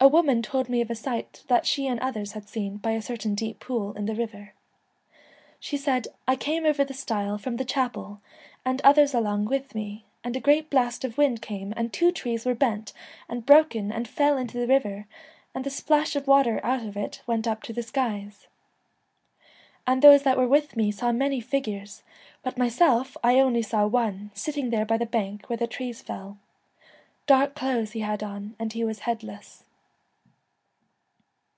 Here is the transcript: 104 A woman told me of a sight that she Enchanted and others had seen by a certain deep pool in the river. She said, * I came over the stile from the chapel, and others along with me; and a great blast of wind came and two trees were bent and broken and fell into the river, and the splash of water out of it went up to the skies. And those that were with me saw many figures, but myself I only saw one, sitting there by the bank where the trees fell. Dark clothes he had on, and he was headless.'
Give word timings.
104 0.00 0.08
A 0.08 0.14
woman 0.22 0.42
told 0.42 0.68
me 0.68 0.80
of 0.80 0.90
a 0.90 0.94
sight 0.94 1.42
that 1.48 1.66
she 1.66 1.86
Enchanted 1.88 1.90
and 2.00 2.08
others 2.08 2.32
had 2.32 2.48
seen 2.48 2.76
by 2.76 2.92
a 2.92 3.02
certain 3.02 3.34
deep 3.34 3.58
pool 3.58 3.92
in 3.94 4.06
the 4.06 4.14
river. 4.14 4.54
She 5.58 5.76
said, 5.76 6.06
* 6.16 6.28
I 6.28 6.36
came 6.36 6.64
over 6.64 6.84
the 6.84 6.94
stile 6.94 7.36
from 7.36 7.56
the 7.56 7.64
chapel, 7.64 8.20
and 8.64 8.80
others 8.84 9.12
along 9.12 9.46
with 9.46 9.74
me; 9.74 10.04
and 10.22 10.36
a 10.36 10.40
great 10.40 10.70
blast 10.70 11.04
of 11.04 11.18
wind 11.18 11.42
came 11.42 11.74
and 11.76 11.92
two 11.92 12.12
trees 12.12 12.46
were 12.46 12.54
bent 12.54 12.92
and 13.28 13.44
broken 13.44 13.90
and 13.90 14.06
fell 14.06 14.36
into 14.38 14.56
the 14.56 14.68
river, 14.68 15.08
and 15.52 15.64
the 15.64 15.68
splash 15.70 16.14
of 16.14 16.28
water 16.28 16.60
out 16.62 16.84
of 16.86 16.96
it 16.96 17.20
went 17.26 17.48
up 17.48 17.64
to 17.64 17.72
the 17.72 17.82
skies. 17.82 18.46
And 19.84 20.00
those 20.00 20.22
that 20.22 20.38
were 20.38 20.48
with 20.48 20.76
me 20.76 20.92
saw 20.92 21.10
many 21.10 21.40
figures, 21.40 22.04
but 22.44 22.56
myself 22.56 23.16
I 23.24 23.40
only 23.40 23.62
saw 23.62 23.84
one, 23.84 24.30
sitting 24.32 24.70
there 24.70 24.86
by 24.86 24.96
the 24.96 25.06
bank 25.06 25.48
where 25.50 25.56
the 25.58 25.66
trees 25.66 26.02
fell. 26.02 26.38
Dark 27.26 27.56
clothes 27.56 27.92
he 27.92 28.00
had 28.00 28.22
on, 28.22 28.54
and 28.60 28.72
he 28.74 28.84
was 28.84 29.00
headless.' 29.00 29.64